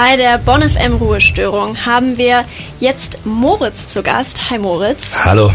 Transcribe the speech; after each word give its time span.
Bei 0.00 0.14
der 0.14 0.38
Bonn 0.38 0.62
FM 0.62 0.94
Ruhestörung 0.98 1.84
haben 1.84 2.18
wir 2.18 2.44
jetzt 2.78 3.26
Moritz 3.26 3.92
zu 3.92 4.04
Gast. 4.04 4.48
Hi 4.48 4.56
Moritz. 4.56 5.10
Hallo. 5.24 5.50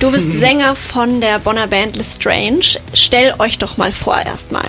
Du 0.00 0.10
bist 0.10 0.30
Sänger 0.38 0.74
von 0.74 1.22
der 1.22 1.38
Bonner 1.38 1.66
Band 1.66 1.96
Lestrange. 1.96 2.76
Stell 2.92 3.32
euch 3.38 3.56
doch 3.56 3.78
mal 3.78 3.92
vor 3.92 4.18
erstmal. 4.18 4.66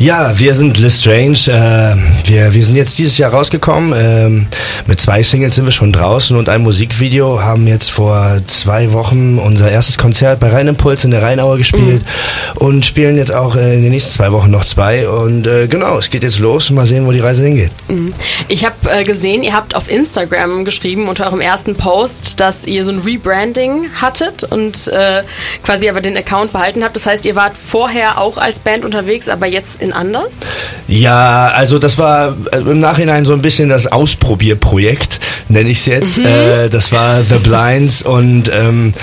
Ja, 0.00 0.38
wir 0.38 0.54
sind 0.54 0.78
Lestrange. 0.78 1.36
Äh, 1.46 1.94
wir, 2.26 2.54
wir 2.54 2.64
sind 2.64 2.76
jetzt 2.76 2.98
dieses 2.98 3.18
Jahr 3.18 3.34
rausgekommen. 3.34 3.92
Ähm, 3.94 4.46
mit 4.86 4.98
zwei 4.98 5.22
Singles 5.22 5.56
sind 5.56 5.66
wir 5.66 5.72
schon 5.72 5.92
draußen 5.92 6.38
und 6.38 6.48
ein 6.48 6.62
Musikvideo. 6.62 7.42
Haben 7.42 7.66
jetzt 7.66 7.90
vor 7.90 8.38
zwei 8.46 8.94
Wochen 8.94 9.38
unser 9.38 9.70
erstes 9.70 9.98
Konzert 9.98 10.40
bei 10.40 10.48
Rheinimpuls 10.48 11.04
in 11.04 11.10
der 11.10 11.20
Rheinauer 11.20 11.58
gespielt 11.58 12.02
mhm. 12.02 12.66
und 12.66 12.86
spielen 12.86 13.18
jetzt 13.18 13.30
auch 13.30 13.56
in 13.56 13.82
den 13.82 13.90
nächsten 13.90 14.10
zwei 14.10 14.32
Wochen 14.32 14.50
noch 14.50 14.64
zwei. 14.64 15.06
Und 15.06 15.46
äh, 15.46 15.66
genau, 15.68 15.98
es 15.98 16.08
geht 16.08 16.22
jetzt 16.22 16.38
los. 16.38 16.70
Mal 16.70 16.86
sehen, 16.86 17.06
wo 17.06 17.12
die 17.12 17.20
Reise 17.20 17.44
hingeht. 17.44 17.72
Mhm. 17.88 18.14
Ich 18.48 18.64
habe 18.64 18.76
äh, 18.90 19.04
gesehen, 19.04 19.42
ihr 19.42 19.52
habt 19.52 19.76
auf 19.76 19.90
Instagram 19.90 20.64
geschrieben 20.64 21.10
unter 21.10 21.26
eurem 21.26 21.42
ersten 21.42 21.76
Post, 21.76 22.40
dass 22.40 22.64
ihr 22.64 22.86
so 22.86 22.90
ein 22.90 23.00
Rebranding 23.00 23.90
hattet 24.00 24.44
und 24.44 24.88
äh, 24.88 25.24
quasi 25.62 25.90
aber 25.90 26.00
den 26.00 26.16
Account 26.16 26.52
behalten 26.54 26.82
habt. 26.84 26.96
Das 26.96 27.04
heißt, 27.04 27.26
ihr 27.26 27.36
wart 27.36 27.52
vorher 27.58 28.16
auch 28.16 28.38
als 28.38 28.60
Band 28.60 28.86
unterwegs, 28.86 29.28
aber 29.28 29.44
jetzt 29.44 29.82
in 29.82 29.89
bisschen 29.90 29.92
anders? 29.92 30.40
Ja, 30.88 31.48
also 31.48 31.78
das 31.78 31.98
war 31.98 32.36
äh, 32.52 32.58
im 32.58 32.80
Nachhinein 32.80 33.24
so 33.24 33.32
ein 33.32 33.42
bisschen 33.42 33.68
das 33.68 33.86
Ausprobierprojekt, 33.86 35.20
nenne 35.48 35.70
ich 35.70 35.78
es 35.78 35.86
jetzt. 35.86 36.18
Mhm. 36.18 36.26
Äh, 36.26 36.68
das 36.68 36.92
war 36.92 37.22
The 37.22 37.36
Blinds 37.36 38.02
und 38.02 38.50
ähm, 38.52 38.94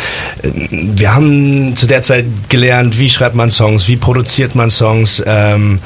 wir 0.42 1.14
haben 1.14 1.76
zu 1.76 1.88
der 1.88 2.02
Zeit 2.02 2.26
gelernt, 2.50 2.98
wie 3.00 3.10
schreibt 3.10 3.36
man 3.36 3.52
Songs, 3.52 3.88
wie 3.88 3.98
produziert 3.98 4.56
man 4.56 4.72
Songs. 4.72 5.24
Ähm, 5.26 5.80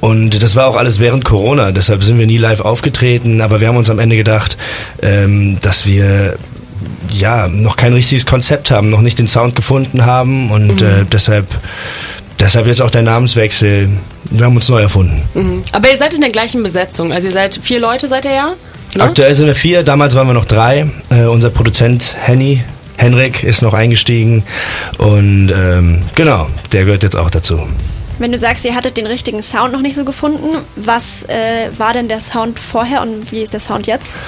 und 0.00 0.42
das 0.42 0.54
war 0.54 0.66
auch 0.66 0.76
alles 0.76 1.00
während 1.00 1.24
Corona, 1.24 1.72
deshalb 1.72 2.04
sind 2.04 2.18
wir 2.18 2.26
nie 2.26 2.36
live 2.36 2.60
aufgetreten, 2.60 3.40
aber 3.40 3.60
wir 3.60 3.68
haben 3.68 3.76
uns 3.76 3.88
am 3.88 3.98
Ende 3.98 4.16
gedacht, 4.16 4.58
ähm, 5.00 5.58
dass 5.62 5.86
wir 5.86 6.36
ja 7.10 7.48
noch 7.48 7.76
kein 7.76 7.94
richtiges 7.94 8.26
Konzept 8.26 8.70
haben, 8.70 8.90
noch 8.90 9.00
nicht 9.00 9.18
den 9.18 9.26
Sound 9.26 9.56
gefunden 9.56 10.04
haben 10.04 10.50
und 10.50 10.82
mhm. 10.82 10.86
äh, 10.86 11.04
deshalb 11.10 11.46
Deshalb 12.44 12.66
jetzt 12.66 12.82
auch 12.82 12.90
der 12.90 13.00
Namenswechsel. 13.00 13.88
Wir 14.30 14.44
haben 14.44 14.54
uns 14.54 14.68
neu 14.68 14.82
erfunden. 14.82 15.22
Mhm. 15.32 15.64
Aber 15.72 15.90
ihr 15.90 15.96
seid 15.96 16.12
in 16.12 16.20
der 16.20 16.28
gleichen 16.28 16.62
Besetzung. 16.62 17.10
Also 17.10 17.28
ihr 17.28 17.32
seid 17.32 17.58
vier 17.62 17.80
Leute, 17.80 18.06
seid 18.06 18.26
ihr 18.26 18.34
ja? 18.34 18.54
Ne? 18.94 19.02
Aktuell 19.02 19.34
sind 19.34 19.46
wir 19.46 19.54
vier, 19.54 19.82
damals 19.82 20.14
waren 20.14 20.26
wir 20.26 20.34
noch 20.34 20.44
drei. 20.44 20.86
Äh, 21.08 21.24
unser 21.24 21.48
Produzent 21.48 22.14
Henny, 22.20 22.62
Henrik 22.98 23.44
ist 23.44 23.62
noch 23.62 23.72
eingestiegen. 23.72 24.42
Und 24.98 25.54
ähm, 25.56 26.02
genau, 26.14 26.48
der 26.70 26.84
gehört 26.84 27.02
jetzt 27.02 27.16
auch 27.16 27.30
dazu. 27.30 27.66
Wenn 28.18 28.30
du 28.30 28.36
sagst, 28.36 28.62
ihr 28.66 28.74
hattet 28.74 28.98
den 28.98 29.06
richtigen 29.06 29.42
Sound 29.42 29.72
noch 29.72 29.80
nicht 29.80 29.96
so 29.96 30.04
gefunden, 30.04 30.58
was 30.76 31.22
äh, 31.24 31.70
war 31.78 31.94
denn 31.94 32.08
der 32.08 32.20
Sound 32.20 32.60
vorher 32.60 33.00
und 33.00 33.32
wie 33.32 33.40
ist 33.40 33.54
der 33.54 33.60
Sound 33.60 33.86
jetzt? 33.86 34.18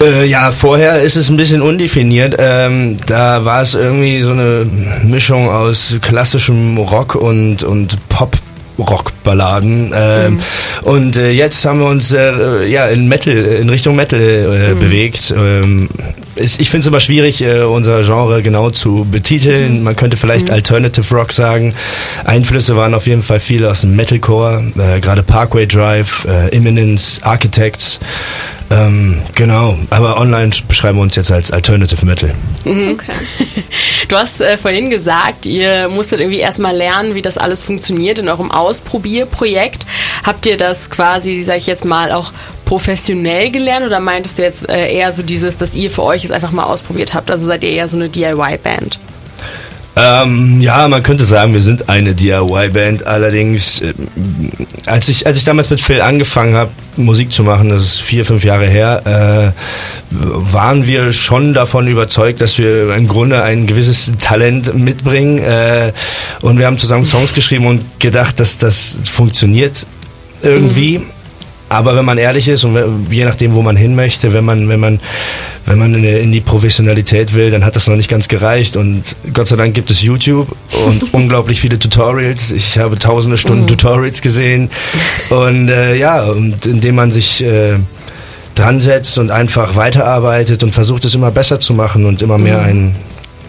Äh, 0.00 0.26
ja, 0.26 0.52
vorher 0.52 1.02
ist 1.02 1.16
es 1.16 1.28
ein 1.28 1.36
bisschen 1.36 1.60
undefiniert. 1.60 2.36
Ähm, 2.38 2.98
da 3.06 3.44
war 3.44 3.62
es 3.62 3.74
irgendwie 3.74 4.20
so 4.20 4.30
eine 4.30 4.66
Mischung 5.04 5.48
aus 5.48 5.96
klassischem 6.00 6.78
Rock 6.78 7.14
und, 7.14 7.62
und 7.64 8.08
Pop. 8.08 8.36
Rockballaden 8.78 9.92
ähm, 9.92 10.34
mhm. 10.34 10.40
und 10.84 11.16
äh, 11.16 11.30
jetzt 11.32 11.64
haben 11.64 11.80
wir 11.80 11.86
uns 11.86 12.12
äh, 12.12 12.64
ja 12.66 12.86
in 12.86 13.08
Metal 13.08 13.34
in 13.34 13.68
Richtung 13.68 13.96
Metal 13.96 14.20
äh, 14.20 14.74
mhm. 14.74 14.78
bewegt. 14.78 15.34
Ähm, 15.36 15.88
ist, 16.36 16.60
ich 16.60 16.70
finde 16.70 16.82
es 16.82 16.86
immer 16.86 17.00
schwierig, 17.00 17.42
äh, 17.42 17.62
unser 17.62 18.02
Genre 18.02 18.42
genau 18.42 18.70
zu 18.70 19.06
betiteln. 19.10 19.78
Mhm. 19.78 19.82
Man 19.82 19.96
könnte 19.96 20.16
vielleicht 20.16 20.46
mhm. 20.46 20.54
Alternative 20.54 21.12
Rock 21.12 21.32
sagen. 21.32 21.74
Einflüsse 22.24 22.76
waren 22.76 22.94
auf 22.94 23.08
jeden 23.08 23.24
Fall 23.24 23.40
viele 23.40 23.68
aus 23.68 23.80
dem 23.80 23.96
Metalcore, 23.96 24.72
äh, 24.78 25.00
gerade 25.00 25.24
Parkway 25.24 25.66
Drive, 25.66 26.24
äh, 26.26 26.48
Imminence, 26.54 27.20
Architects. 27.22 27.98
Ähm, 28.70 29.22
genau, 29.34 29.78
aber 29.90 30.20
online 30.20 30.50
beschreiben 30.66 30.98
wir 30.98 31.02
uns 31.02 31.16
jetzt 31.16 31.32
als 31.32 31.50
Alternative 31.50 32.04
Metal. 32.04 32.34
Mhm. 32.64 32.92
Okay. 32.92 33.12
Du 34.08 34.16
hast 34.16 34.40
äh, 34.40 34.56
vorhin 34.56 34.90
gesagt, 34.90 35.46
ihr 35.46 35.88
musstet 35.88 36.20
irgendwie 36.20 36.38
erstmal 36.38 36.74
lernen, 36.74 37.14
wie 37.14 37.22
das 37.22 37.38
alles 37.38 37.62
funktioniert 37.62 38.18
in 38.18 38.28
eurem 38.28 38.50
Ausprobierprojekt. 38.50 39.84
Habt 40.24 40.46
ihr 40.46 40.56
das 40.56 40.90
quasi, 40.90 41.42
sag 41.42 41.58
ich 41.58 41.66
jetzt 41.66 41.84
mal, 41.84 42.12
auch 42.12 42.32
professionell 42.64 43.50
gelernt 43.50 43.86
oder 43.86 44.00
meintest 44.00 44.38
du 44.38 44.42
jetzt 44.42 44.68
äh, 44.68 44.92
eher 44.92 45.12
so 45.12 45.22
dieses, 45.22 45.56
dass 45.56 45.74
ihr 45.74 45.90
für 45.90 46.04
euch 46.04 46.24
es 46.24 46.30
einfach 46.30 46.52
mal 46.52 46.64
ausprobiert 46.64 47.14
habt? 47.14 47.30
Also 47.30 47.46
seid 47.46 47.64
ihr 47.64 47.70
eher 47.70 47.88
so 47.88 47.96
eine 47.96 48.08
DIY-Band? 48.08 48.98
Ähm, 49.98 50.60
ja, 50.60 50.86
man 50.88 51.02
könnte 51.02 51.24
sagen, 51.24 51.52
wir 51.54 51.60
sind 51.60 51.88
eine 51.88 52.14
DIY-Band. 52.14 53.06
Allerdings, 53.06 53.80
äh, 53.80 53.92
als 54.86 55.08
ich 55.08 55.26
als 55.26 55.38
ich 55.38 55.44
damals 55.44 55.70
mit 55.70 55.80
Phil 55.80 56.00
angefangen 56.00 56.54
habe, 56.56 56.70
Musik 56.96 57.32
zu 57.32 57.42
machen, 57.42 57.68
das 57.70 57.82
ist 57.82 58.00
vier, 58.00 58.24
fünf 58.24 58.44
Jahre 58.44 58.68
her, 58.68 59.54
äh, 59.54 60.10
waren 60.10 60.86
wir 60.86 61.12
schon 61.12 61.54
davon 61.54 61.86
überzeugt, 61.88 62.40
dass 62.40 62.58
wir 62.58 62.94
im 62.94 63.08
Grunde 63.08 63.42
ein 63.42 63.66
gewisses 63.66 64.12
Talent 64.18 64.74
mitbringen. 64.74 65.38
Äh, 65.38 65.92
und 66.40 66.58
wir 66.58 66.66
haben 66.66 66.78
zusammen 66.78 67.06
Songs 67.06 67.34
geschrieben 67.34 67.66
und 67.66 68.00
gedacht, 68.00 68.40
dass 68.40 68.58
das 68.58 68.98
funktioniert 69.10 69.86
irgendwie. 70.42 70.98
Mhm. 70.98 71.17
Aber 71.68 71.94
wenn 71.96 72.04
man 72.04 72.16
ehrlich 72.16 72.48
ist 72.48 72.64
und 72.64 72.76
je 73.10 73.24
nachdem, 73.24 73.54
wo 73.54 73.62
man 73.62 73.76
hin 73.76 73.94
möchte, 73.94 74.32
wenn 74.32 74.44
man, 74.44 74.68
wenn 74.68 74.80
man, 74.80 75.00
wenn 75.66 75.78
man 75.78 76.02
in 76.02 76.32
die 76.32 76.40
Professionalität 76.40 77.34
will, 77.34 77.50
dann 77.50 77.64
hat 77.64 77.76
das 77.76 77.86
noch 77.86 77.96
nicht 77.96 78.08
ganz 78.08 78.28
gereicht. 78.28 78.76
Und 78.76 79.16
Gott 79.34 79.48
sei 79.48 79.56
Dank 79.56 79.74
gibt 79.74 79.90
es 79.90 80.02
YouTube 80.02 80.48
und 80.86 81.12
unglaublich 81.12 81.60
viele 81.60 81.78
Tutorials. 81.78 82.52
Ich 82.52 82.78
habe 82.78 82.98
tausende 82.98 83.36
Stunden 83.36 83.62
mhm. 83.62 83.68
Tutorials 83.68 84.22
gesehen. 84.22 84.70
Und 85.30 85.68
äh, 85.68 85.94
ja, 85.96 86.24
und 86.24 86.64
indem 86.64 86.94
man 86.94 87.10
sich 87.10 87.42
äh, 87.42 87.74
dran 88.54 88.80
setzt 88.80 89.18
und 89.18 89.30
einfach 89.30 89.76
weiterarbeitet 89.76 90.62
und 90.62 90.72
versucht 90.72 91.04
es 91.04 91.14
immer 91.14 91.30
besser 91.30 91.60
zu 91.60 91.74
machen 91.74 92.06
und 92.06 92.22
immer 92.22 92.38
mehr 92.38 92.58
mhm. 92.58 92.64
ein 92.64 92.96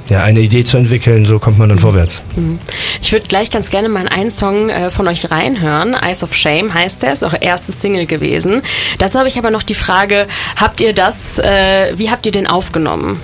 ja, 0.10 0.24
eine 0.24 0.40
Idee 0.40 0.64
zu 0.64 0.78
entwickeln, 0.78 1.26
so 1.26 1.40
kommt 1.40 1.58
man 1.58 1.70
dann 1.70 1.78
mhm. 1.78 1.82
vorwärts. 1.82 2.22
Mhm. 2.36 2.60
Ich 3.02 3.12
würde 3.12 3.28
gleich 3.28 3.52
ganz 3.52 3.70
gerne 3.70 3.90
mal 3.90 4.08
einen 4.08 4.30
Song 4.30 4.70
äh, 4.70 4.90
von 4.90 5.08
euch 5.08 5.30
reinhören. 5.32 5.94
Eyes 5.94 6.24
of 6.24 6.36
Shame 6.36 6.74
heißt 6.74 7.02
der, 7.02 7.14
ist 7.14 7.24
auch 7.24 7.36
erstes 7.40 7.82
Single 7.82 8.06
gewesen. 8.06 8.62
Dazu 8.98 9.20
habe 9.20 9.28
ich 9.28 9.38
aber 9.38 9.52
noch 9.52 9.64
die 9.64 9.76
Frage, 9.76 10.28
habt 10.56 10.82
ihr 10.82 10.94
das, 10.94 11.40
äh, 11.40 11.94
wie 11.98 12.10
habt 12.10 12.26
ihr 12.26 12.32
den 12.32 12.48
aufgenommen? 12.48 13.20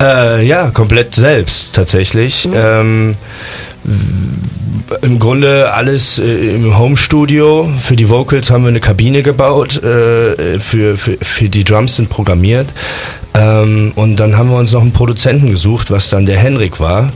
Äh, 0.00 0.46
ja, 0.46 0.70
komplett 0.70 1.14
selbst 1.14 1.72
tatsächlich. 1.72 2.46
Mhm. 2.46 2.54
Ähm, 2.54 3.16
im 5.02 5.18
Grunde 5.18 5.72
alles 5.72 6.18
äh, 6.18 6.54
im 6.54 6.76
Home-Studio. 6.78 7.68
Für 7.80 7.96
die 7.96 8.08
Vocals 8.08 8.50
haben 8.50 8.64
wir 8.64 8.68
eine 8.68 8.80
Kabine 8.80 9.22
gebaut, 9.22 9.82
äh, 9.82 10.58
für, 10.58 10.96
für, 10.96 11.16
für 11.20 11.48
die 11.48 11.64
Drums 11.64 11.96
sind 11.96 12.08
programmiert. 12.08 12.68
Ähm, 13.36 13.92
und 13.94 14.16
dann 14.16 14.36
haben 14.36 14.50
wir 14.50 14.56
uns 14.56 14.72
noch 14.72 14.80
einen 14.80 14.92
Produzenten 14.92 15.50
gesucht, 15.50 15.90
was 15.90 16.08
dann 16.08 16.26
der 16.26 16.38
Henrik 16.38 16.80
war. 16.80 17.10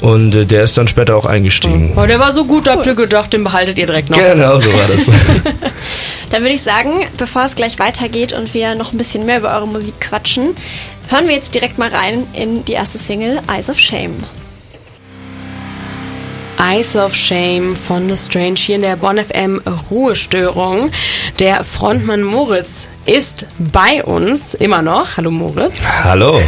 Und 0.00 0.34
äh, 0.34 0.46
der 0.46 0.62
ist 0.62 0.78
dann 0.78 0.88
später 0.88 1.16
auch 1.16 1.26
eingestiegen. 1.26 1.92
Oh, 1.96 2.06
der 2.06 2.18
war 2.18 2.32
so 2.32 2.44
gut, 2.44 2.68
habt 2.68 2.86
ihr 2.86 2.94
gedacht, 2.94 3.32
den 3.32 3.44
behaltet 3.44 3.78
ihr 3.78 3.86
direkt 3.86 4.10
noch. 4.10 4.18
Genau, 4.18 4.58
so 4.58 4.72
war 4.72 4.88
das. 4.88 5.06
dann 6.30 6.42
würde 6.42 6.54
ich 6.54 6.62
sagen, 6.62 7.06
bevor 7.16 7.44
es 7.44 7.54
gleich 7.54 7.78
weitergeht 7.78 8.32
und 8.32 8.54
wir 8.54 8.74
noch 8.74 8.92
ein 8.92 8.98
bisschen 8.98 9.26
mehr 9.26 9.38
über 9.38 9.54
eure 9.54 9.68
Musik 9.68 10.00
quatschen, 10.00 10.56
hören 11.08 11.28
wir 11.28 11.34
jetzt 11.34 11.54
direkt 11.54 11.78
mal 11.78 11.90
rein 11.90 12.26
in 12.32 12.64
die 12.64 12.72
erste 12.72 12.98
Single 12.98 13.40
Eyes 13.48 13.68
of 13.68 13.78
Shame. 13.78 14.14
Eyes 16.60 16.96
of 16.96 17.14
Shame 17.14 17.76
von 17.76 18.08
The 18.08 18.16
Strange 18.16 18.56
hier 18.56 18.76
in 18.76 18.82
der 18.82 18.96
Bonn 18.96 19.16
FM 19.16 19.62
Ruhestörung. 19.90 20.90
Der 21.38 21.62
Frontmann 21.62 22.24
Moritz 22.24 22.88
ist 23.08 23.46
bei 23.58 24.04
uns 24.04 24.54
immer 24.54 24.82
noch. 24.82 25.16
Hallo 25.16 25.30
Moritz. 25.30 25.82
Hallo. 26.04 26.40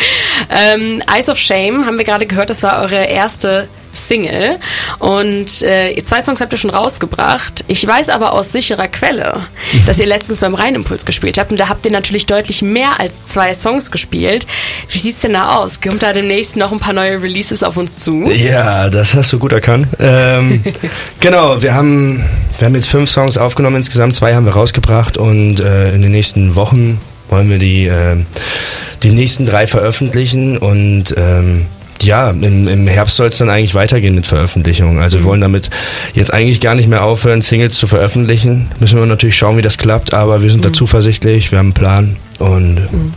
ähm, 0.50 1.02
Eyes 1.12 1.28
of 1.28 1.38
Shame 1.38 1.86
haben 1.86 1.98
wir 1.98 2.04
gerade 2.04 2.26
gehört, 2.26 2.50
das 2.50 2.62
war 2.62 2.80
eure 2.82 3.04
erste 3.04 3.68
Single. 3.96 4.58
Und 4.98 5.62
äh, 5.62 6.02
zwei 6.04 6.20
Songs 6.20 6.40
habt 6.40 6.52
ihr 6.52 6.58
schon 6.58 6.70
rausgebracht. 6.70 7.64
Ich 7.68 7.86
weiß 7.86 8.08
aber 8.08 8.32
aus 8.32 8.52
sicherer 8.52 8.88
Quelle, 8.88 9.40
dass 9.86 9.98
ihr 9.98 10.06
letztens 10.06 10.38
beim 10.38 10.54
Rheinimpuls 10.54 11.04
gespielt 11.04 11.38
habt. 11.38 11.50
Und 11.50 11.60
da 11.60 11.68
habt 11.68 11.84
ihr 11.86 11.92
natürlich 11.92 12.26
deutlich 12.26 12.62
mehr 12.62 13.00
als 13.00 13.26
zwei 13.26 13.54
Songs 13.54 13.90
gespielt. 13.90 14.46
Wie 14.90 14.98
sieht's 14.98 15.20
denn 15.20 15.34
da 15.34 15.56
aus? 15.56 15.80
Kommt 15.80 16.02
da 16.02 16.12
demnächst 16.12 16.56
noch 16.56 16.72
ein 16.72 16.80
paar 16.80 16.92
neue 16.92 17.22
Releases 17.22 17.62
auf 17.62 17.76
uns 17.76 17.98
zu? 17.98 18.30
Ja, 18.30 18.88
das 18.90 19.14
hast 19.14 19.32
du 19.32 19.38
gut 19.38 19.52
erkannt. 19.52 19.88
Ähm, 19.98 20.62
genau, 21.20 21.62
wir 21.62 21.74
haben, 21.74 22.24
wir 22.58 22.66
haben 22.66 22.74
jetzt 22.74 22.88
fünf 22.88 23.10
Songs 23.10 23.38
aufgenommen 23.38 23.76
insgesamt. 23.76 24.16
Zwei 24.16 24.34
haben 24.34 24.46
wir 24.46 24.52
rausgebracht 24.52 25.16
und 25.16 25.60
äh, 25.60 25.94
in 25.94 26.02
den 26.02 26.12
nächsten 26.12 26.54
Wochen 26.54 27.00
wollen 27.28 27.50
wir 27.50 27.58
die, 27.58 27.86
äh, 27.86 28.16
die 29.02 29.10
nächsten 29.10 29.46
drei 29.46 29.66
veröffentlichen 29.66 30.58
und 30.58 31.14
ähm, 31.16 31.66
ja, 32.04 32.30
im, 32.30 32.68
im 32.68 32.86
Herbst 32.86 33.16
soll 33.16 33.28
es 33.28 33.38
dann 33.38 33.50
eigentlich 33.50 33.74
weitergehen 33.74 34.14
mit 34.14 34.26
Veröffentlichungen. 34.26 35.02
Also 35.02 35.18
wir 35.18 35.24
wollen 35.24 35.40
damit 35.40 35.70
jetzt 36.14 36.32
eigentlich 36.32 36.60
gar 36.60 36.74
nicht 36.74 36.88
mehr 36.88 37.04
aufhören, 37.04 37.42
Singles 37.42 37.74
zu 37.74 37.86
veröffentlichen. 37.86 38.70
Müssen 38.80 38.98
wir 38.98 39.06
natürlich 39.06 39.36
schauen, 39.36 39.56
wie 39.56 39.62
das 39.62 39.78
klappt, 39.78 40.14
aber 40.14 40.42
wir 40.42 40.50
sind 40.50 40.60
mhm. 40.60 40.68
da 40.68 40.72
zuversichtlich, 40.72 41.50
wir 41.50 41.58
haben 41.58 41.66
einen 41.66 41.74
Plan 41.74 42.16
und 42.38 42.74
mhm. 42.74 43.14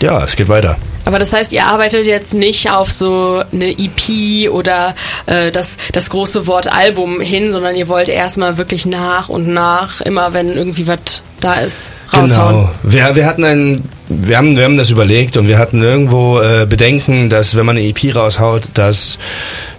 ja, 0.00 0.24
es 0.24 0.36
geht 0.36 0.48
weiter. 0.48 0.76
Aber 1.08 1.18
das 1.18 1.32
heißt, 1.32 1.52
ihr 1.52 1.64
arbeitet 1.64 2.04
jetzt 2.04 2.34
nicht 2.34 2.70
auf 2.70 2.92
so 2.92 3.42
eine 3.50 3.70
EP 3.70 4.50
oder 4.50 4.94
äh, 5.24 5.50
das, 5.50 5.78
das 5.92 6.10
große 6.10 6.46
Wort 6.46 6.70
Album 6.70 7.22
hin, 7.22 7.50
sondern 7.50 7.74
ihr 7.76 7.88
wollt 7.88 8.10
erstmal 8.10 8.58
wirklich 8.58 8.84
nach 8.84 9.30
und 9.30 9.48
nach, 9.48 10.02
immer 10.02 10.34
wenn 10.34 10.54
irgendwie 10.54 10.86
was 10.86 11.22
da 11.40 11.54
ist, 11.54 11.92
raushauen. 12.12 12.56
Genau. 12.56 12.70
Wir, 12.82 13.16
wir 13.16 13.24
hatten 13.24 13.44
ein, 13.44 13.84
wir 14.08 14.38
haben, 14.38 14.56
wir 14.56 14.64
haben 14.64 14.76
das 14.76 14.90
überlegt 14.90 15.36
und 15.36 15.48
wir 15.48 15.58
hatten 15.58 15.82
irgendwo 15.82 16.40
äh, 16.40 16.66
Bedenken, 16.68 17.28
dass 17.28 17.56
wenn 17.56 17.66
man 17.66 17.76
eine 17.76 17.86
EP 17.86 18.14
raushaut, 18.14 18.70
dass 18.74 19.18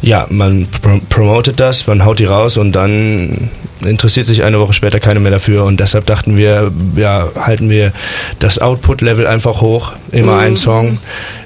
ja 0.02 0.28
man 0.30 0.68
pr 0.68 1.00
promotet 1.10 1.60
das, 1.60 1.88
man 1.88 2.06
haut 2.06 2.20
die 2.20 2.26
raus 2.26 2.58
und 2.58 2.74
dann 2.74 3.50
interessiert 3.82 4.28
sich 4.28 4.44
eine 4.44 4.60
Woche 4.60 4.74
später 4.74 5.00
keiner 5.00 5.20
mehr 5.20 5.32
dafür 5.32 5.64
und 5.64 5.80
deshalb 5.80 6.06
dachten 6.06 6.38
wir, 6.38 6.72
ja 6.96 7.30
halten 7.36 7.70
wir 7.70 7.92
das 8.40 8.60
Output-Level 8.60 9.26
einfach 9.26 9.62
hoch, 9.62 9.94
immer 10.12 10.34
mhm. 10.34 10.40
ein 10.40 10.56
Song, 10.56 11.00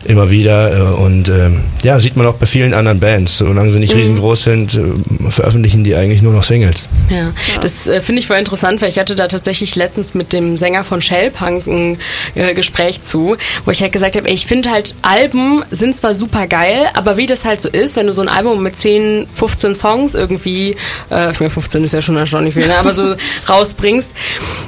immer 0.06 0.30
wieder 0.30 0.78
äh, 0.78 0.82
und 0.82 1.30
äh, 1.30 1.50
ja 1.84 2.00
sieht 2.00 2.16
man 2.16 2.26
auch 2.28 2.36
bei 2.36 2.46
vielen 2.46 2.74
anderen 2.74 3.00
Bands, 3.00 3.38
solange 3.38 3.70
sie 3.70 3.80
nicht 3.80 3.94
mhm. 3.94 4.00
riesengroß 4.00 4.44
sind, 4.44 4.76
äh, 4.76 5.30
veröffentlichen 5.30 5.84
die 5.84 5.96
eigentlich 5.96 6.22
nur 6.22 6.34
noch 6.34 6.44
Singles. 6.44 6.88
Ja, 7.10 7.18
ja. 7.18 7.34
das 7.62 7.88
äh, 7.88 8.02
finde 8.02 8.20
ich 8.20 8.28
voll 8.28 8.38
interessant, 8.38 8.82
weil 8.82 8.90
ich 8.90 9.00
hatte 9.00 9.16
da 9.16 9.28
tatsächlich 9.28 9.76
letztens 9.76 10.14
mit 10.14 10.34
dem 10.34 10.58
Sänger 10.58 10.84
von 10.84 11.02
Shellpunk 11.02 11.68
ein 11.68 11.98
äh, 12.36 12.54
Gespräch 12.54 13.02
zu, 13.02 13.38
wo 13.66 13.72
ich 13.72 13.82
halt 13.82 13.92
gesagt 13.92 14.16
habe, 14.16 14.30
ich 14.30 14.46
finde 14.46 14.72
halt 14.72 14.96
Alben 15.02 15.64
sind 15.72 15.96
zwar 15.96 16.14
super 16.14 16.48
geil, 16.48 16.90
aber 16.94 17.18
wie 17.18 17.26
das 17.26 17.46
halt 17.46 17.62
so 17.62 17.70
ist, 17.70 17.96
wenn 17.96 18.08
du 18.08 18.14
so 18.14 18.22
ein 18.22 18.30
Album 18.30 18.64
mit 18.64 18.78
10, 18.78 19.28
15 19.34 19.76
Songs 19.76 20.16
irgendwie, 20.16 20.76
äh, 21.10 21.32
ich 21.32 21.40
meine 21.40 21.50
15 21.50 21.84
ist 21.84 21.94
ja 21.94 22.02
schon 22.02 22.18
erstaunlich 22.18 22.54
viel, 22.54 22.68
ne, 22.68 22.76
aber 22.76 22.94
so 22.94 23.16
rausbringst, 23.50 24.10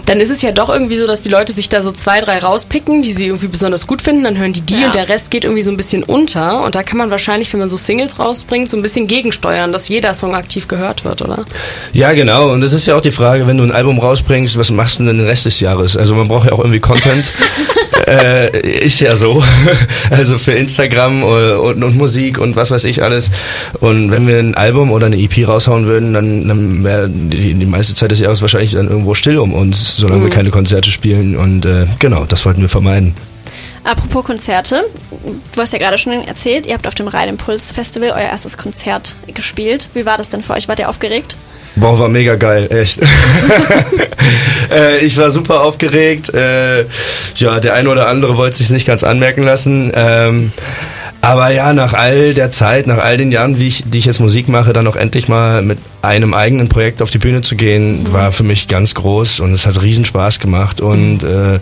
dann 0.05 0.19
ist 0.19 0.29
es 0.29 0.41
ja 0.41 0.51
doch 0.51 0.69
irgendwie 0.69 0.97
so, 0.97 1.07
dass 1.07 1.21
die 1.21 1.29
Leute 1.29 1.53
sich 1.53 1.69
da 1.69 1.81
so 1.81 1.91
zwei, 1.91 2.21
drei 2.21 2.39
rauspicken, 2.39 3.01
die 3.01 3.13
sie 3.13 3.27
irgendwie 3.27 3.47
besonders 3.47 3.87
gut 3.87 4.01
finden, 4.01 4.23
dann 4.23 4.37
hören 4.37 4.53
die 4.53 4.61
die 4.61 4.79
ja. 4.79 4.87
und 4.87 4.95
der 4.95 5.09
Rest 5.09 5.24
geht 5.29 5.43
irgendwie 5.43 5.63
so 5.63 5.71
ein 5.71 5.77
bisschen 5.77 6.03
unter 6.03 6.63
und 6.63 6.75
da 6.75 6.83
kann 6.83 6.97
man 6.97 7.11
wahrscheinlich, 7.11 7.51
wenn 7.53 7.59
man 7.59 7.69
so 7.69 7.77
Singles 7.77 8.19
rausbringt, 8.19 8.69
so 8.69 8.77
ein 8.77 8.81
bisschen 8.81 9.07
gegensteuern, 9.07 9.71
dass 9.71 9.87
jeder 9.87 10.13
Song 10.13 10.35
aktiv 10.35 10.67
gehört 10.67 11.05
wird, 11.05 11.21
oder? 11.21 11.45
Ja, 11.93 12.13
genau 12.13 12.51
und 12.51 12.61
das 12.61 12.73
ist 12.73 12.85
ja 12.85 12.95
auch 12.95 13.01
die 13.01 13.11
Frage, 13.11 13.47
wenn 13.47 13.57
du 13.57 13.63
ein 13.63 13.71
Album 13.71 13.99
rausbringst, 13.99 14.57
was 14.57 14.71
machst 14.71 14.99
du 14.99 15.05
denn 15.05 15.17
den 15.17 15.27
Rest 15.27 15.45
des 15.45 15.59
Jahres? 15.59 15.97
Also 15.97 16.15
man 16.15 16.27
braucht 16.27 16.47
ja 16.47 16.53
auch 16.53 16.59
irgendwie 16.59 16.79
Content. 16.79 17.31
äh, 18.07 18.85
ist 18.85 18.99
ja 18.99 19.15
so. 19.15 19.43
also 20.09 20.37
für 20.37 20.53
Instagram 20.53 21.23
und, 21.23 21.51
und, 21.57 21.83
und, 21.83 21.97
Musik 21.97 22.39
und 22.39 22.55
was 22.55 22.71
weiß 22.71 22.85
ich 22.85 23.03
alles. 23.03 23.31
Und 23.79 24.11
wenn 24.11 24.27
wir 24.27 24.39
ein 24.39 24.55
Album 24.55 24.91
oder 24.91 25.07
eine 25.07 25.17
EP 25.17 25.47
raushauen 25.47 25.85
würden, 25.85 26.13
dann, 26.13 26.47
dann 26.47 26.83
wäre 26.83 27.09
die, 27.09 27.53
die 27.53 27.65
meiste 27.65 27.95
Zeit 27.95 28.11
des 28.11 28.19
Jahres 28.19 28.41
wahrscheinlich 28.41 28.71
dann 28.71 28.89
irgendwo 28.89 29.13
still 29.13 29.37
um 29.37 29.53
uns, 29.53 29.97
solange 29.97 30.21
mhm. 30.21 30.25
wir 30.25 30.31
keine 30.31 30.49
Konzerte 30.49 30.91
spielen. 30.91 31.35
Und 31.35 31.65
äh, 31.65 31.87
genau, 31.99 32.25
das 32.25 32.45
wollten 32.45 32.61
wir 32.61 32.69
vermeiden. 32.69 33.15
Apropos 33.85 34.25
Konzerte, 34.25 34.83
du 35.53 35.61
hast 35.61 35.71
ja 35.71 35.77
gerade 35.77 35.99
schon 35.99 36.11
erzählt, 36.13 36.65
ihr 36.65 36.73
habt 36.73 36.87
auf 36.87 36.95
dem 36.95 37.07
Rhein 37.07 37.29
Impuls 37.29 37.71
Festival 37.71 38.09
euer 38.09 38.29
erstes 38.29 38.57
Konzert 38.57 39.15
gespielt. 39.27 39.89
Wie 39.93 40.07
war 40.07 40.17
das 40.17 40.29
denn 40.29 40.41
für 40.41 40.53
euch? 40.53 40.67
Wart 40.67 40.79
ihr 40.79 40.89
aufgeregt? 40.89 41.37
Boah, 41.75 41.99
war 41.99 42.09
mega 42.09 42.35
geil, 42.35 42.67
echt. 42.71 42.99
äh, 44.71 45.05
ich 45.05 45.15
war 45.17 45.29
super 45.29 45.61
aufgeregt. 45.61 46.33
Äh, 46.33 46.85
ja, 47.35 47.59
der 47.59 47.75
eine 47.75 47.89
oder 47.89 48.07
andere 48.07 48.37
wollte 48.37 48.57
sich 48.57 48.71
nicht 48.71 48.87
ganz 48.87 49.03
anmerken 49.03 49.43
lassen. 49.43 49.91
Ähm, 49.93 50.51
aber 51.21 51.51
ja, 51.51 51.73
nach 51.73 51.93
all 51.93 52.33
der 52.33 52.49
Zeit, 52.49 52.87
nach 52.87 52.99
all 52.99 53.17
den 53.17 53.31
Jahren, 53.31 53.59
wie 53.59 53.67
ich, 53.67 53.83
die 53.85 53.99
ich 53.99 54.05
jetzt 54.05 54.19
Musik 54.19 54.47
mache, 54.47 54.73
dann 54.73 54.87
auch 54.87 54.95
endlich 54.95 55.27
mal 55.27 55.61
mit 55.61 55.77
einem 56.01 56.33
eigenen 56.33 56.69
Projekt 56.69 57.03
auf 57.03 57.11
die 57.11 57.17
Bühne 57.17 57.41
zu 57.41 57.55
gehen, 57.55 58.03
mhm. 58.03 58.13
war 58.13 58.31
für 58.31 58.43
mich 58.43 58.67
ganz 58.67 58.95
groß 58.95 59.41
und 59.41 59.53
es 59.53 59.67
hat 59.67 59.81
riesen 59.81 60.05
Spaß 60.05 60.39
gemacht. 60.39 60.81
Und 60.81 61.23
äh, 61.23 61.59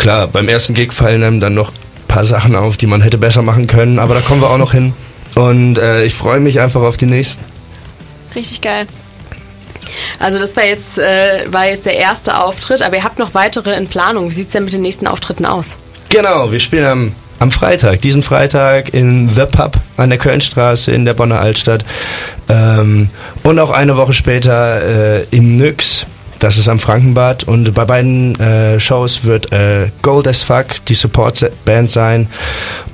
klar, 0.00 0.26
beim 0.26 0.48
ersten 0.48 0.74
Gig 0.74 0.92
fallen 0.92 1.22
einem 1.22 1.40
dann 1.40 1.54
noch 1.54 1.72
paar 2.08 2.24
Sachen 2.24 2.56
auf, 2.56 2.76
die 2.76 2.86
man 2.86 3.02
hätte 3.02 3.18
besser 3.18 3.42
machen 3.42 3.66
können, 3.66 3.98
aber 3.98 4.14
da 4.14 4.20
kommen 4.20 4.40
wir 4.40 4.50
auch 4.50 4.58
noch 4.58 4.72
hin. 4.72 4.94
Und 5.36 5.78
äh, 5.78 6.04
ich 6.04 6.14
freue 6.14 6.40
mich 6.40 6.58
einfach 6.58 6.80
auf 6.80 6.96
die 6.96 7.06
nächsten. 7.06 7.44
Richtig 8.34 8.60
geil. 8.62 8.86
Also 10.18 10.38
das 10.38 10.56
war 10.56 10.66
jetzt, 10.66 10.98
äh, 10.98 11.44
war 11.46 11.68
jetzt 11.68 11.86
der 11.86 11.96
erste 11.96 12.42
Auftritt, 12.42 12.82
aber 12.82 12.96
ihr 12.96 13.04
habt 13.04 13.18
noch 13.18 13.34
weitere 13.34 13.76
in 13.76 13.86
Planung. 13.86 14.30
Wie 14.30 14.34
sieht 14.34 14.46
es 14.46 14.52
denn 14.52 14.64
mit 14.64 14.72
den 14.72 14.82
nächsten 14.82 15.06
Auftritten 15.06 15.46
aus? 15.46 15.76
Genau, 16.08 16.50
wir 16.50 16.60
spielen 16.60 16.84
am, 16.84 17.14
am 17.38 17.50
Freitag, 17.52 18.00
diesen 18.00 18.22
Freitag 18.22 18.92
in 18.94 19.28
The 19.28 19.46
Pub 19.46 19.76
an 19.96 20.10
der 20.10 20.18
Kölnstraße 20.18 20.90
in 20.90 21.04
der 21.04 21.14
Bonner 21.14 21.40
Altstadt. 21.40 21.84
Ähm, 22.48 23.10
und 23.42 23.58
auch 23.58 23.70
eine 23.70 23.96
Woche 23.96 24.14
später 24.14 25.20
äh, 25.20 25.26
im 25.30 25.56
Nyx. 25.56 26.06
Das 26.40 26.58
ist 26.58 26.68
am 26.68 26.78
Frankenbad 26.78 27.44
und 27.44 27.72
bei 27.74 27.84
beiden 27.84 28.38
äh, 28.40 28.80
Shows 28.80 29.24
wird 29.24 29.52
äh, 29.52 29.90
Gold 30.02 30.26
as 30.26 30.42
Fuck 30.42 30.84
die 30.88 30.94
Support-Band 30.94 31.90
sein. 31.90 32.28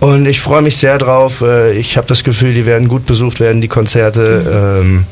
Und 0.00 0.26
ich 0.26 0.40
freue 0.40 0.62
mich 0.62 0.76
sehr 0.76 0.98
drauf. 0.98 1.40
Äh, 1.40 1.72
ich 1.78 1.96
habe 1.96 2.06
das 2.06 2.24
Gefühl, 2.24 2.54
die 2.54 2.66
werden 2.66 2.88
gut 2.88 3.06
besucht 3.06 3.40
werden, 3.40 3.60
die 3.60 3.68
Konzerte. 3.68 4.80
Ähm, 4.82 5.06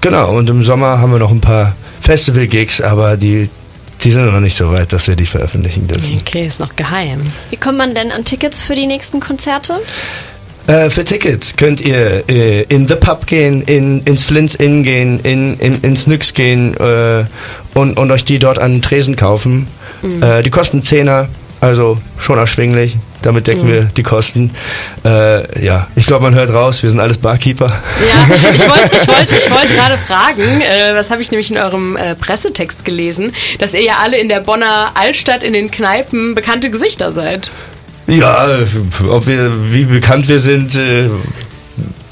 Genau, 0.00 0.36
und 0.36 0.48
im 0.48 0.62
Sommer 0.62 1.00
haben 1.00 1.10
wir 1.10 1.18
noch 1.18 1.32
ein 1.32 1.40
paar 1.40 1.74
Festival-Gigs, 2.00 2.80
aber 2.80 3.16
die, 3.16 3.48
die 4.02 4.10
sind 4.12 4.26
noch 4.26 4.38
nicht 4.38 4.56
so 4.56 4.70
weit, 4.70 4.92
dass 4.92 5.08
wir 5.08 5.16
die 5.16 5.26
veröffentlichen 5.26 5.88
dürfen. 5.88 6.20
Okay, 6.20 6.46
ist 6.46 6.60
noch 6.60 6.76
geheim. 6.76 7.32
Wie 7.50 7.56
kommt 7.56 7.78
man 7.78 7.92
denn 7.92 8.12
an 8.12 8.24
Tickets 8.24 8.60
für 8.60 8.76
die 8.76 8.86
nächsten 8.86 9.18
Konzerte? 9.18 9.80
Äh, 10.66 10.90
für 10.90 11.04
Tickets 11.04 11.56
könnt 11.56 11.80
ihr 11.80 12.28
äh, 12.28 12.62
in 12.62 12.88
The 12.88 12.96
Pub 12.96 13.26
gehen, 13.26 13.62
in, 13.62 14.00
ins 14.00 14.24
Flint's 14.24 14.54
Inn 14.54 14.82
gehen, 14.82 15.20
in, 15.20 15.58
in, 15.58 15.80
ins 15.82 16.06
Nyx 16.06 16.34
gehen 16.34 16.76
äh, 16.76 17.24
und, 17.74 17.96
und 17.96 18.10
euch 18.10 18.24
die 18.24 18.38
dort 18.38 18.58
an 18.58 18.82
Tresen 18.82 19.16
kaufen. 19.16 19.68
Mhm. 20.02 20.22
Äh, 20.22 20.42
die 20.42 20.50
kosten 20.50 20.82
Zehner, 20.82 21.28
also 21.60 21.98
schon 22.18 22.38
erschwinglich 22.38 22.96
damit 23.26 23.46
decken 23.46 23.64
mhm. 23.66 23.72
wir 23.72 23.82
die 23.84 24.02
Kosten. 24.02 24.52
Äh, 25.04 25.64
ja, 25.64 25.88
ich 25.96 26.06
glaube, 26.06 26.22
man 26.22 26.34
hört 26.34 26.50
raus, 26.50 26.82
wir 26.82 26.90
sind 26.90 27.00
alles 27.00 27.18
Barkeeper. 27.18 27.66
Ja, 27.66 28.34
ich 28.54 28.68
wollte 28.68 28.96
ich 28.96 29.08
wollt, 29.08 29.32
ich 29.32 29.50
wollt 29.50 29.68
gerade 29.74 29.98
fragen, 29.98 30.60
äh, 30.60 30.94
was 30.94 31.10
habe 31.10 31.22
ich 31.22 31.30
nämlich 31.30 31.50
in 31.50 31.58
eurem 31.58 31.96
äh, 31.96 32.14
Pressetext 32.14 32.84
gelesen, 32.84 33.34
dass 33.58 33.74
ihr 33.74 33.82
ja 33.82 33.94
alle 34.02 34.16
in 34.18 34.28
der 34.28 34.40
Bonner 34.40 34.92
Altstadt 34.94 35.42
in 35.42 35.52
den 35.52 35.70
Kneipen 35.70 36.34
bekannte 36.34 36.70
Gesichter 36.70 37.10
seid. 37.10 37.50
Ja, 38.06 38.58
ob 39.08 39.26
wir, 39.26 39.72
wie 39.72 39.84
bekannt 39.84 40.28
wir 40.28 40.38
sind, 40.38 40.76
äh, 40.76 41.08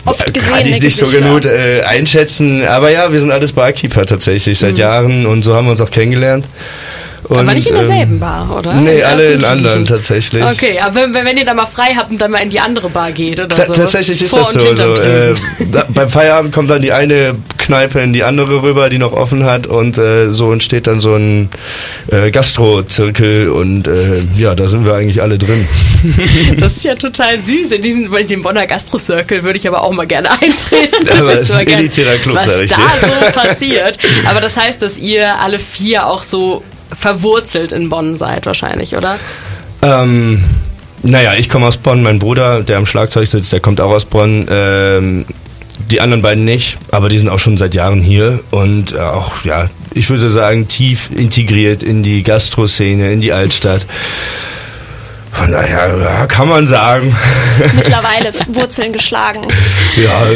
Oft 0.07 0.35
kann 0.35 0.67
ich 0.67 0.83
nicht 0.83 0.97
so 0.97 1.07
genug 1.07 1.47
äh, 1.47 1.81
einschätzen. 1.83 2.67
Aber 2.67 2.91
ja, 2.91 3.11
wir 3.11 3.21
sind 3.21 3.31
alles 3.31 3.53
Barkeeper 3.53 4.05
tatsächlich 4.05 4.59
seit 4.59 4.75
mhm. 4.75 4.81
Jahren 4.81 5.27
und 5.27 5.43
so 5.43 5.55
haben 5.55 5.67
wir 5.67 5.71
uns 5.71 5.81
auch 5.81 5.91
kennengelernt. 5.91 6.47
Und, 7.25 7.39
aber 7.39 7.55
nicht 7.55 7.69
in 7.69 7.77
derselben 7.77 8.15
ähm, 8.15 8.21
Bar, 8.21 8.59
oder? 8.59 8.75
Nee, 8.75 8.99
in 8.99 9.05
alle 9.05 9.33
in 9.33 9.45
anderen 9.45 9.85
tatsächlich. 9.87 10.45
Okay, 10.45 10.79
aber 10.81 10.97
wenn, 10.97 11.15
wenn 11.15 11.37
ihr 11.37 11.45
da 11.45 11.55
mal 11.55 11.67
frei 11.67 11.95
habt 11.97 12.11
und 12.11 12.21
dann 12.21 12.31
mal 12.31 12.39
in 12.39 12.51
die 12.51 12.61
andere 12.61 12.91
Bar 12.91 13.13
geht 13.13 13.41
oder 13.41 13.49
Ta 13.49 13.65
so. 13.65 13.73
Tatsächlich 13.73 14.23
ist 14.23 14.31
Vor 14.31 14.41
das 14.41 14.53
so. 14.53 14.61
so 14.61 14.95
äh, 14.95 15.35
da, 15.73 15.87
beim 15.89 16.11
Feierabend 16.11 16.53
kommt 16.53 16.69
dann 16.69 16.83
die 16.83 16.93
eine 16.93 17.35
Kneipe 17.57 18.01
in 18.01 18.13
die 18.13 18.25
andere 18.25 18.63
rüber, 18.63 18.91
die 18.91 18.99
noch 18.99 19.13
offen 19.13 19.45
hat 19.45 19.67
und 19.67 19.97
äh, 19.97 20.29
so 20.29 20.53
entsteht 20.53 20.87
dann 20.87 21.01
so 21.01 21.15
ein 21.15 21.49
äh, 22.11 22.31
Gastro-Zirkel 22.31 23.49
und 23.49 23.89
äh, 23.89 24.21
ja, 24.37 24.55
da 24.55 24.69
sind 24.69 24.85
wir 24.85 24.95
eigentlich 24.95 25.23
alle 25.23 25.39
drin. 25.39 25.67
das 26.59 26.77
ist 26.77 26.85
ja 26.85 26.95
total 26.95 27.39
süß. 27.39 27.73
In, 27.73 27.81
diesen, 27.81 28.15
in 28.15 28.29
dem 28.29 28.43
Bonner 28.43 28.67
Gastro-Circle 28.67 29.43
würde 29.45 29.59
ich 29.59 29.67
aber 29.67 29.83
auch 29.83 29.93
mal 29.93 30.07
gerne 30.07 30.31
eintreten. 30.31 31.09
Aber 31.19 31.33
es 31.35 31.43
ist 31.43 31.53
ein 31.53 31.67
elitärer 31.67 32.17
Club, 32.17 32.37
was 32.37 32.47
sag 32.47 32.63
ich 32.63 32.71
da 32.71 32.77
dir. 32.77 33.07
so 33.07 33.41
passiert. 33.41 33.99
Aber 34.27 34.41
das 34.41 34.57
heißt, 34.57 34.83
dass 34.83 34.99
ihr 34.99 35.41
alle 35.41 35.59
vier 35.59 36.07
auch 36.07 36.23
so 36.23 36.63
verwurzelt 36.95 37.73
in 37.73 37.89
Bonn 37.89 38.17
seid 38.17 38.47
wahrscheinlich, 38.47 38.97
oder? 38.97 39.19
Ähm, 39.83 40.43
naja, 41.03 41.35
ich 41.35 41.49
komme 41.49 41.67
aus 41.67 41.77
Bonn, 41.77 42.03
mein 42.03 42.19
Bruder, 42.19 42.63
der 42.63 42.79
am 42.79 42.87
Schlagzeug 42.87 43.27
sitzt, 43.27 43.53
der 43.53 43.61
kommt 43.61 43.81
auch 43.81 43.91
aus 43.91 44.05
Bonn. 44.07 44.47
Ähm, 44.51 45.27
die 45.91 46.01
anderen 46.01 46.23
beiden 46.23 46.45
nicht, 46.45 46.79
aber 46.91 47.09
die 47.09 47.19
sind 47.19 47.29
auch 47.29 47.39
schon 47.39 47.57
seit 47.57 47.75
Jahren 47.75 48.01
hier 48.01 48.41
und 48.51 48.97
auch, 48.99 49.45
ja, 49.45 49.69
ich 49.93 50.09
würde 50.09 50.31
sagen, 50.31 50.69
tief 50.69 51.11
integriert 51.15 51.83
in 51.83 52.03
die 52.03 52.23
Gastroszene, 52.23 53.13
in 53.13 53.21
die 53.21 53.33
Altstadt. 53.33 53.87
Von 55.35 55.51
daher, 55.51 55.99
ja, 56.03 56.27
kann 56.27 56.49
man 56.49 56.67
sagen. 56.67 57.15
Mittlerweile 57.75 58.33
Wurzeln 58.49 58.93
geschlagen. 58.93 59.49
Ja, 59.97 60.27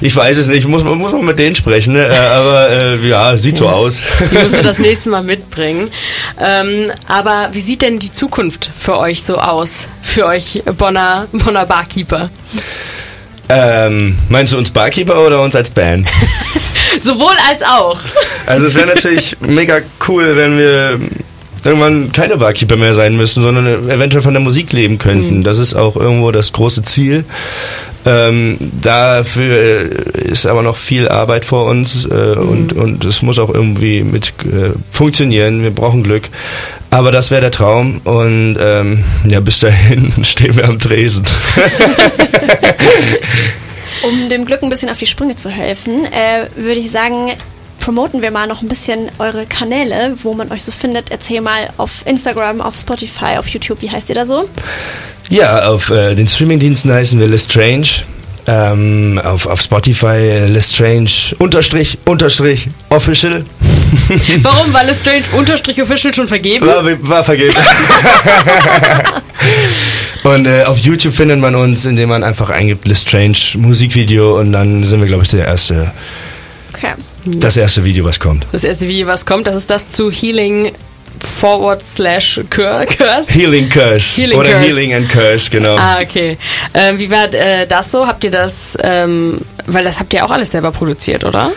ich 0.00 0.14
weiß 0.14 0.36
es 0.36 0.46
nicht. 0.46 0.68
Muss, 0.68 0.84
muss 0.84 1.12
man 1.12 1.24
mit 1.24 1.38
denen 1.38 1.56
sprechen. 1.56 1.94
Ne? 1.94 2.06
Äh, 2.06 2.16
aber 2.16 2.70
äh, 2.70 3.08
ja, 3.08 3.36
sieht 3.38 3.56
so 3.56 3.68
aus. 3.68 4.02
Die 4.30 4.36
musst 4.36 4.56
du 4.56 4.62
das 4.62 4.78
nächste 4.78 5.08
Mal 5.10 5.22
mitbringen. 5.22 5.90
Ähm, 6.38 6.90
aber 7.08 7.48
wie 7.52 7.62
sieht 7.62 7.82
denn 7.82 7.98
die 7.98 8.12
Zukunft 8.12 8.70
für 8.78 8.98
euch 8.98 9.22
so 9.24 9.38
aus? 9.38 9.86
Für 10.02 10.26
euch 10.26 10.62
Bonner, 10.76 11.28
Bonner 11.32 11.64
Barkeeper? 11.64 12.30
Ähm, 13.48 14.18
meinst 14.28 14.52
du 14.52 14.58
uns 14.58 14.70
Barkeeper 14.70 15.24
oder 15.24 15.40
uns 15.40 15.56
als 15.56 15.70
Band? 15.70 16.08
Sowohl 16.98 17.34
als 17.48 17.62
auch. 17.62 18.00
Also 18.46 18.66
es 18.66 18.74
wäre 18.74 18.86
natürlich 18.86 19.36
mega 19.40 19.80
cool, 20.08 20.36
wenn 20.36 20.58
wir 20.58 21.00
irgendwann 21.64 22.12
keine 22.12 22.36
Barkeeper 22.36 22.76
mehr 22.76 22.94
sein 22.94 23.16
müssen, 23.16 23.42
sondern 23.42 23.88
eventuell 23.88 24.22
von 24.22 24.34
der 24.34 24.42
Musik 24.42 24.72
leben 24.72 24.98
könnten. 24.98 25.38
Mhm. 25.38 25.44
Das 25.44 25.58
ist 25.58 25.74
auch 25.74 25.96
irgendwo 25.96 26.30
das 26.30 26.52
große 26.52 26.82
Ziel. 26.82 27.24
Ähm, 28.04 28.56
dafür 28.60 30.14
ist 30.14 30.46
aber 30.46 30.62
noch 30.62 30.76
viel 30.76 31.08
Arbeit 31.08 31.44
vor 31.44 31.66
uns 31.66 32.04
äh, 32.04 32.14
mhm. 32.14 32.48
und, 32.48 32.72
und 32.72 33.04
es 33.04 33.22
muss 33.22 33.38
auch 33.38 33.50
irgendwie 33.50 34.04
mit 34.04 34.28
äh, 34.44 34.70
funktionieren. 34.92 35.62
Wir 35.62 35.72
brauchen 35.72 36.02
Glück. 36.02 36.28
Aber 36.90 37.10
das 37.10 37.32
wäre 37.32 37.40
der 37.40 37.50
Traum 37.50 38.00
und 38.04 38.56
ähm, 38.60 39.04
ja, 39.28 39.40
bis 39.40 39.58
dahin 39.58 40.12
stehen 40.22 40.56
wir 40.56 40.68
am 40.68 40.78
Tresen. 40.78 41.24
um 44.02 44.28
dem 44.28 44.44
Glück 44.44 44.62
ein 44.62 44.68
bisschen 44.68 44.88
auf 44.88 44.98
die 44.98 45.06
Sprünge 45.06 45.36
zu 45.36 45.50
helfen, 45.50 46.04
äh, 46.04 46.46
würde 46.56 46.80
ich 46.80 46.90
sagen, 46.90 47.32
promoten 47.86 48.20
wir 48.20 48.32
mal 48.32 48.48
noch 48.48 48.62
ein 48.62 48.68
bisschen 48.68 49.10
eure 49.20 49.46
Kanäle, 49.46 50.16
wo 50.24 50.34
man 50.34 50.50
euch 50.50 50.64
so 50.64 50.72
findet. 50.72 51.12
Erzähl 51.12 51.40
mal 51.40 51.70
auf 51.76 52.04
Instagram, 52.04 52.60
auf 52.60 52.76
Spotify, 52.76 53.36
auf 53.38 53.46
YouTube, 53.46 53.80
wie 53.80 53.88
heißt 53.88 54.08
ihr 54.08 54.16
da 54.16 54.26
so? 54.26 54.48
Ja, 55.30 55.68
auf 55.68 55.88
äh, 55.90 56.16
den 56.16 56.26
Streamingdiensten 56.26 56.92
heißen 56.92 57.20
wir 57.20 57.28
Lestrange. 57.28 57.86
Ähm, 58.48 59.20
auf, 59.22 59.46
auf 59.46 59.60
Spotify 59.60 60.16
äh, 60.16 60.46
Lestrange 60.46 61.36
unterstrich 61.38 61.96
unterstrich 62.06 62.66
official. 62.90 63.44
Warum? 64.42 64.74
Weil 64.74 64.86
Lestrange 64.86 65.22
unterstrich 65.36 65.80
official 65.80 66.12
schon 66.12 66.26
vergeben? 66.26 66.66
War, 66.66 66.84
war 67.08 67.22
vergeben. 67.22 67.54
und 70.24 70.46
äh, 70.46 70.64
auf 70.64 70.78
YouTube 70.78 71.14
findet 71.14 71.38
man 71.38 71.54
uns, 71.54 71.86
indem 71.86 72.08
man 72.08 72.24
einfach 72.24 72.50
eingibt 72.50 72.88
Lestrange 72.88 73.36
Musikvideo 73.54 74.40
und 74.40 74.50
dann 74.50 74.82
sind 74.82 74.98
wir, 74.98 75.06
glaube 75.06 75.22
ich, 75.22 75.30
der 75.30 75.46
erste. 75.46 75.92
Okay. 76.76 76.92
Das 77.24 77.56
erste 77.56 77.84
Video, 77.84 78.04
was 78.04 78.20
kommt. 78.20 78.46
Das 78.52 78.64
erste 78.64 78.86
Video, 78.86 79.06
was 79.06 79.24
kommt, 79.24 79.46
das 79.46 79.56
ist 79.56 79.70
das 79.70 79.92
zu 79.92 80.10
Healing 80.10 80.72
forward 81.20 81.82
slash 81.82 82.40
curse? 82.50 83.28
Healing 83.28 83.68
Curse. 83.68 84.16
Healing 84.16 84.38
Oder 84.38 84.50
curse. 84.50 84.64
Healing 84.64 84.94
and 84.94 85.08
Curse, 85.08 85.50
genau. 85.50 85.76
Ah, 85.76 86.00
okay. 86.02 86.36
Ähm, 86.74 86.98
wie 86.98 87.10
war 87.10 87.32
äh, 87.32 87.66
das 87.66 87.90
so? 87.90 88.06
Habt 88.06 88.24
ihr 88.24 88.30
das, 88.30 88.76
ähm, 88.82 89.38
weil 89.66 89.84
das 89.84 89.98
habt 89.98 90.12
ihr 90.12 90.24
auch 90.24 90.30
alles 90.30 90.50
selber 90.50 90.70
produziert, 90.70 91.24
oder? 91.24 91.52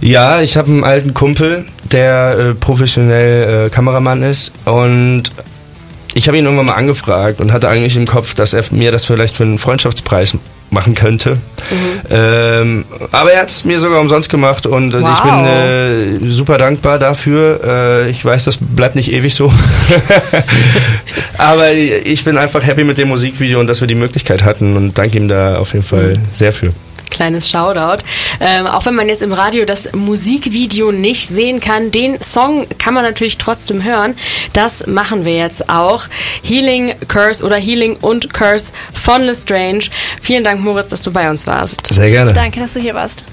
Ja, 0.00 0.40
ich 0.40 0.56
habe 0.56 0.68
einen 0.68 0.84
alten 0.84 1.14
Kumpel, 1.14 1.66
der 1.84 2.36
äh, 2.38 2.54
professionell 2.54 3.66
äh, 3.66 3.70
Kameramann 3.70 4.22
ist 4.22 4.52
und 4.64 5.24
ich 6.14 6.28
habe 6.28 6.38
ihn 6.38 6.44
irgendwann 6.44 6.66
mal 6.66 6.74
angefragt 6.74 7.40
und 7.40 7.52
hatte 7.52 7.68
eigentlich 7.68 7.96
im 7.96 8.06
Kopf, 8.06 8.34
dass 8.34 8.52
er 8.52 8.64
mir 8.70 8.90
das 8.90 9.04
vielleicht 9.04 9.36
für 9.36 9.44
einen 9.44 9.58
Freundschaftspreis 9.58 10.36
machen 10.72 10.94
könnte. 10.94 11.32
Mhm. 11.70 12.00
Ähm, 12.10 12.84
aber 13.12 13.32
er 13.32 13.42
hat 13.42 13.50
es 13.50 13.64
mir 13.64 13.78
sogar 13.78 14.00
umsonst 14.00 14.28
gemacht 14.30 14.66
und 14.66 14.92
wow. 14.94 15.10
ich 15.14 15.20
bin 15.22 16.26
äh, 16.26 16.30
super 16.30 16.58
dankbar 16.58 16.98
dafür. 16.98 17.60
Äh, 17.64 18.10
ich 18.10 18.24
weiß, 18.24 18.44
das 18.44 18.58
bleibt 18.58 18.96
nicht 18.96 19.12
ewig 19.12 19.34
so. 19.34 19.52
aber 21.38 21.72
ich 21.72 22.24
bin 22.24 22.38
einfach 22.38 22.64
happy 22.64 22.84
mit 22.84 22.98
dem 22.98 23.08
Musikvideo 23.08 23.60
und 23.60 23.66
dass 23.66 23.80
wir 23.80 23.88
die 23.88 23.94
Möglichkeit 23.94 24.44
hatten 24.44 24.76
und 24.76 24.98
danke 24.98 25.18
ihm 25.18 25.28
da 25.28 25.58
auf 25.58 25.72
jeden 25.72 25.84
Fall 25.84 26.14
mhm. 26.14 26.22
sehr 26.34 26.52
für 26.52 26.72
kleines 27.12 27.48
Shoutout. 27.48 28.02
Ähm, 28.40 28.66
auch 28.66 28.84
wenn 28.86 28.94
man 28.94 29.08
jetzt 29.08 29.22
im 29.22 29.32
Radio 29.32 29.64
das 29.64 29.92
Musikvideo 29.92 30.90
nicht 30.90 31.28
sehen 31.28 31.60
kann, 31.60 31.90
den 31.90 32.20
Song 32.20 32.66
kann 32.78 32.94
man 32.94 33.04
natürlich 33.04 33.38
trotzdem 33.38 33.84
hören. 33.84 34.16
Das 34.52 34.86
machen 34.86 35.24
wir 35.24 35.36
jetzt 35.36 35.68
auch. 35.68 36.04
Healing 36.42 36.94
Curse 37.06 37.44
oder 37.44 37.56
Healing 37.56 37.96
und 38.00 38.32
Curse 38.32 38.72
von 38.92 39.22
Lestrange. 39.22 39.84
Vielen 40.20 40.42
Dank, 40.42 40.60
Moritz, 40.60 40.88
dass 40.88 41.02
du 41.02 41.12
bei 41.12 41.30
uns 41.30 41.46
warst. 41.46 41.92
Sehr 41.92 42.10
gerne. 42.10 42.32
Danke, 42.32 42.60
dass 42.60 42.74
du 42.74 42.80
hier 42.80 42.94
warst. 42.94 43.24